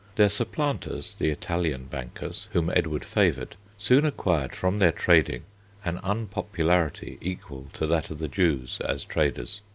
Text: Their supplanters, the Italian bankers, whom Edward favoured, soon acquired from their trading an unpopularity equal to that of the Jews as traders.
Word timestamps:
Their 0.15 0.29
supplanters, 0.29 1.15
the 1.19 1.29
Italian 1.29 1.83
bankers, 1.85 2.47
whom 2.53 2.71
Edward 2.75 3.05
favoured, 3.05 3.55
soon 3.77 4.03
acquired 4.03 4.55
from 4.55 4.79
their 4.79 4.91
trading 4.91 5.43
an 5.85 5.99
unpopularity 6.01 7.19
equal 7.21 7.67
to 7.73 7.85
that 7.85 8.09
of 8.09 8.17
the 8.17 8.27
Jews 8.27 8.79
as 8.83 9.05
traders. 9.05 9.61